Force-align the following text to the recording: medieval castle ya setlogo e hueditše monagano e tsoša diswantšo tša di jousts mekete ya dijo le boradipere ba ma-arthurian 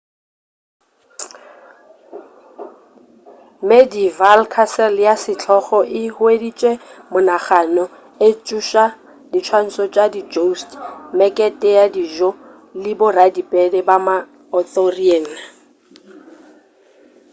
medieval 3.69 4.41
castle 4.55 4.99
ya 5.07 5.15
setlogo 5.23 5.79
e 5.99 6.01
hueditše 6.15 6.71
monagano 7.11 7.85
e 8.27 8.29
tsoša 8.45 8.85
diswantšo 9.31 9.83
tša 9.93 10.05
di 10.13 10.21
jousts 10.33 10.77
mekete 11.17 11.69
ya 11.77 11.85
dijo 11.95 12.29
le 12.81 12.91
boradipere 12.99 13.79
ba 13.87 13.95
ma-arthurian 14.05 15.25